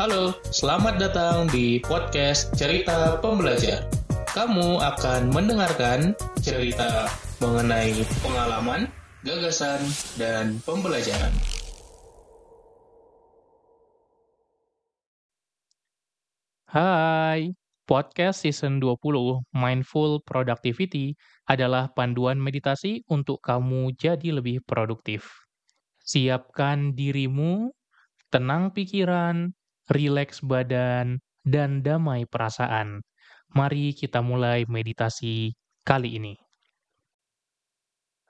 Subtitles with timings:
[0.00, 3.84] Halo, selamat datang di podcast Cerita Pembelajar.
[4.32, 7.04] Kamu akan mendengarkan cerita
[7.36, 7.92] mengenai
[8.24, 8.88] pengalaman,
[9.28, 9.76] gagasan,
[10.16, 11.28] dan pembelajaran.
[16.64, 17.52] Hai,
[17.84, 19.04] podcast season 20
[19.52, 21.12] Mindful Productivity
[21.44, 25.28] adalah panduan meditasi untuk kamu jadi lebih produktif.
[26.00, 27.68] Siapkan dirimu,
[28.32, 29.52] tenang pikiran,
[29.90, 33.02] rileks badan, dan damai perasaan.
[33.50, 35.50] Mari kita mulai meditasi
[35.82, 36.34] kali ini.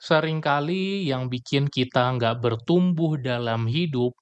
[0.00, 4.16] Seringkali yang bikin kita nggak bertumbuh dalam hidup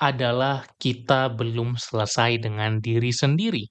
[0.00, 3.68] adalah kita belum selesai dengan diri sendiri.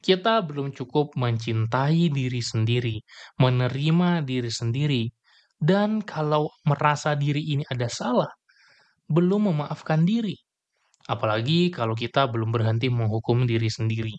[0.00, 3.00] Kita belum cukup mencintai diri sendiri,
[3.40, 5.02] menerima diri sendiri,
[5.60, 8.28] dan kalau merasa diri ini ada salah,
[9.08, 10.36] belum memaafkan diri.
[11.10, 14.14] Apalagi kalau kita belum berhenti menghukum diri sendiri.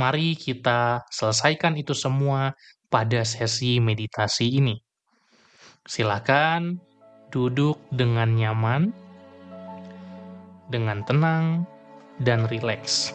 [0.00, 2.56] Mari kita selesaikan itu semua
[2.88, 4.80] pada sesi meditasi ini.
[5.84, 6.80] Silakan
[7.28, 8.88] duduk dengan nyaman,
[10.72, 11.68] dengan tenang,
[12.24, 13.12] dan rileks.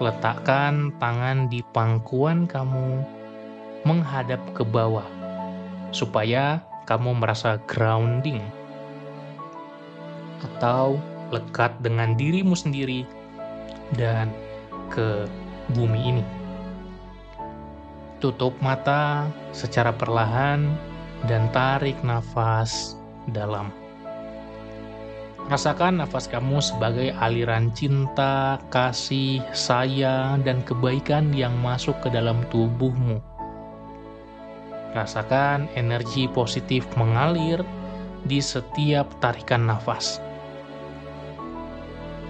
[0.00, 3.04] Letakkan tangan di pangkuan kamu
[3.84, 5.04] menghadap ke bawah,
[5.92, 8.61] supaya kamu merasa grounding
[10.42, 10.98] atau
[11.32, 13.08] lekat dengan dirimu sendiri
[13.96, 14.28] dan
[14.92, 15.24] ke
[15.72, 16.24] bumi ini.
[18.20, 20.70] Tutup mata secara perlahan
[21.26, 22.94] dan tarik nafas
[23.30, 23.72] dalam.
[25.50, 33.18] Rasakan nafas kamu sebagai aliran cinta, kasih, sayang, dan kebaikan yang masuk ke dalam tubuhmu.
[34.94, 37.58] Rasakan energi positif mengalir
[38.22, 40.22] di setiap tarikan nafas.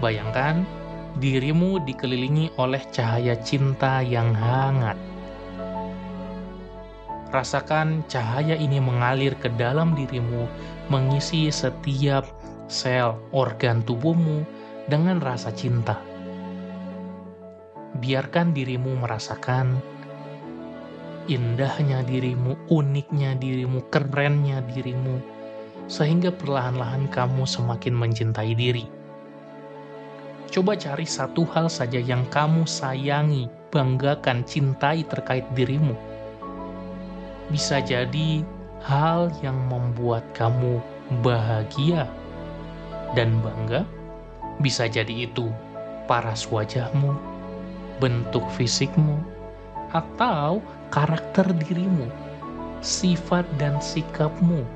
[0.03, 0.67] Bayangkan
[1.23, 4.99] dirimu dikelilingi oleh cahaya cinta yang hangat.
[7.31, 10.51] Rasakan cahaya ini mengalir ke dalam dirimu,
[10.91, 12.27] mengisi setiap
[12.67, 14.43] sel organ tubuhmu
[14.91, 16.03] dengan rasa cinta.
[18.03, 19.79] Biarkan dirimu merasakan
[21.31, 25.23] indahnya dirimu, uniknya dirimu, kerennya dirimu,
[25.87, 29.02] sehingga perlahan-lahan kamu semakin mencintai diri
[30.53, 35.97] Coba cari satu hal saja yang kamu sayangi, banggakan, cintai terkait dirimu.
[37.49, 38.45] Bisa jadi
[38.85, 40.77] hal yang membuat kamu
[41.25, 42.05] bahagia
[43.17, 43.89] dan bangga.
[44.61, 45.49] Bisa jadi itu
[46.05, 47.17] paras wajahmu,
[47.97, 49.25] bentuk fisikmu,
[49.97, 50.61] atau
[50.93, 52.13] karakter dirimu,
[52.85, 54.69] sifat dan sikapmu,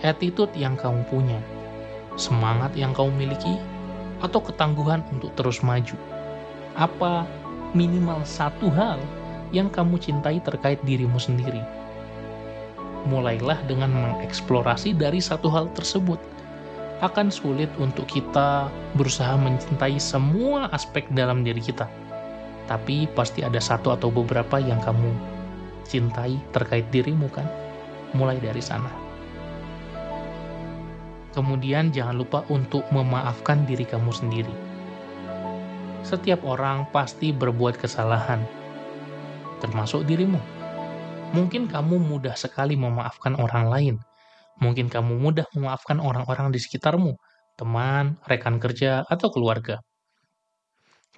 [0.00, 1.36] attitude yang kamu punya,
[2.16, 3.60] semangat yang kamu miliki,
[4.22, 5.94] atau ketangguhan untuk terus maju?
[6.78, 7.26] Apa
[7.74, 8.98] minimal satu hal
[9.50, 11.62] yang kamu cintai terkait dirimu sendiri?
[13.06, 16.18] Mulailah dengan mengeksplorasi dari satu hal tersebut.
[16.98, 18.66] Akan sulit untuk kita
[18.98, 21.86] berusaha mencintai semua aspek dalam diri kita.
[22.66, 25.14] Tapi pasti ada satu atau beberapa yang kamu
[25.86, 27.46] cintai terkait dirimu kan?
[28.12, 29.07] Mulai dari sana.
[31.38, 34.50] Kemudian jangan lupa untuk memaafkan diri kamu sendiri.
[36.02, 38.42] Setiap orang pasti berbuat kesalahan,
[39.62, 40.42] termasuk dirimu.
[41.38, 43.96] Mungkin kamu mudah sekali memaafkan orang lain.
[44.58, 47.14] Mungkin kamu mudah memaafkan orang-orang di sekitarmu,
[47.54, 49.78] teman, rekan kerja, atau keluarga.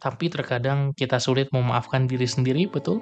[0.04, 3.00] Tapi terkadang kita sulit memaafkan diri sendiri, betul?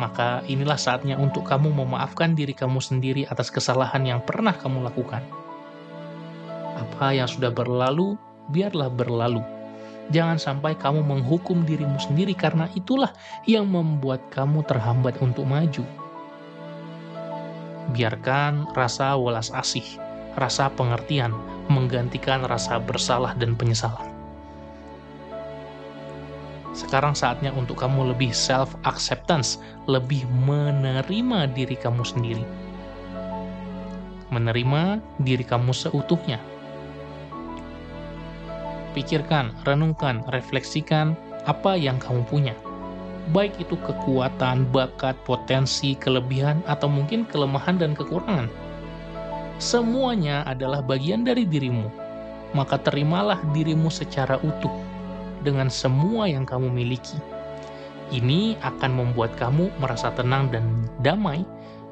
[0.00, 5.43] Maka inilah saatnya untuk kamu memaafkan diri kamu sendiri atas kesalahan yang pernah kamu lakukan
[6.74, 8.18] apa yang sudah berlalu,
[8.50, 9.40] biarlah berlalu.
[10.12, 13.08] Jangan sampai kamu menghukum dirimu sendiri karena itulah
[13.48, 15.84] yang membuat kamu terhambat untuk maju.
[17.96, 19.84] Biarkan rasa welas asih,
[20.36, 21.32] rasa pengertian
[21.72, 24.14] menggantikan rasa bersalah dan penyesalan.
[26.74, 32.44] Sekarang saatnya untuk kamu lebih self-acceptance, lebih menerima diri kamu sendiri.
[34.34, 36.42] Menerima diri kamu seutuhnya,
[38.94, 41.18] Pikirkan, renungkan, refleksikan
[41.50, 42.54] apa yang kamu punya.
[43.34, 48.46] Baik itu kekuatan, bakat, potensi, kelebihan, atau mungkin kelemahan dan kekurangan.
[49.58, 51.90] Semuanya adalah bagian dari dirimu.
[52.54, 54.70] Maka terimalah dirimu secara utuh
[55.42, 57.18] dengan semua yang kamu miliki.
[58.14, 61.42] Ini akan membuat kamu merasa tenang dan damai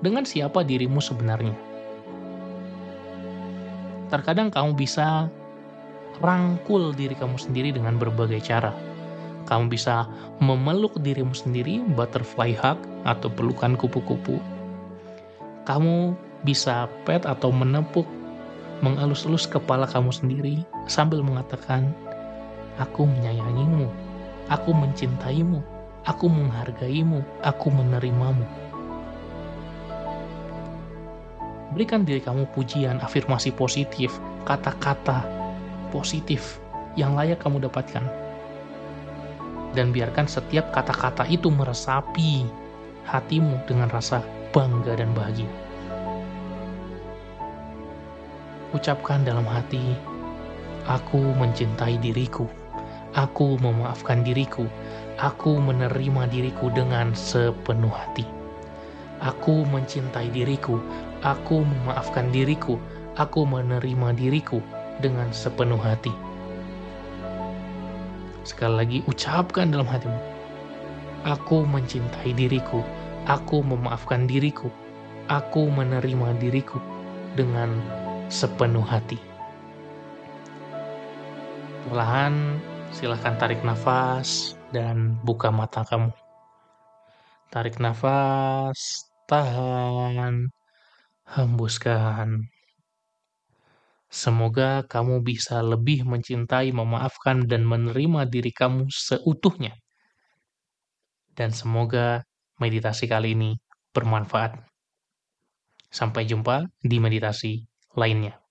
[0.04, 1.56] dengan siapa dirimu sebenarnya.
[4.12, 5.32] Terkadang kamu bisa
[6.20, 8.75] rangkul diri kamu sendiri dengan berbagai cara.
[9.49, 10.06] Kamu bisa
[10.38, 12.79] memeluk dirimu sendiri, butterfly hug
[13.09, 14.38] atau pelukan kupu-kupu.
[15.64, 18.06] Kamu bisa pet atau menepuk,
[18.82, 20.56] mengelus-elus kepala kamu sendiri
[20.91, 21.91] sambil mengatakan,
[22.81, 23.87] Aku menyayangimu,
[24.49, 25.61] aku mencintaimu,
[26.09, 28.47] aku menghargaimu, aku menerimamu.
[31.73, 34.12] Berikan diri kamu pujian, afirmasi positif,
[34.44, 35.41] kata-kata
[35.92, 36.56] positif
[36.96, 38.04] yang layak kamu dapatkan.
[39.76, 42.44] Dan biarkan setiap kata-kata itu meresapi
[43.08, 45.48] hatimu dengan rasa bangga dan bahagia.
[48.72, 49.96] Ucapkan dalam hati,
[50.88, 52.48] aku mencintai diriku,
[53.12, 54.64] aku memaafkan diriku,
[55.20, 58.24] aku menerima diriku dengan sepenuh hati.
[59.22, 60.82] Aku mencintai diriku,
[61.22, 62.76] aku memaafkan diriku,
[63.16, 64.58] aku menerima diriku
[65.00, 66.12] dengan sepenuh hati.
[68.42, 70.18] Sekali lagi, ucapkan dalam hatimu.
[71.22, 72.82] Aku mencintai diriku,
[73.30, 74.66] aku memaafkan diriku,
[75.30, 76.82] aku menerima diriku
[77.38, 77.78] dengan
[78.26, 79.16] sepenuh hati.
[81.88, 82.58] Perlahan,
[82.92, 86.12] silahkan tarik nafas dan buka mata kamu.
[87.48, 90.52] Tarik nafas, tahan,
[91.24, 92.51] hembuskan.
[94.12, 99.73] Semoga kamu bisa lebih mencintai, memaafkan, dan menerima diri kamu seutuhnya.
[101.32, 102.20] Dan semoga
[102.61, 103.50] meditasi kali ini
[103.97, 104.69] bermanfaat.
[105.88, 107.64] Sampai jumpa di meditasi
[107.97, 108.41] lainnya.